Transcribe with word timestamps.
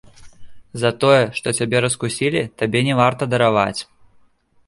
За 0.83 0.91
тое, 1.01 1.19
што 1.39 1.47
цябе 1.59 1.77
раскусілі, 1.85 2.41
табе 2.61 2.79
не 2.87 2.95
варта 3.03 3.23
дараваць. 3.35 3.81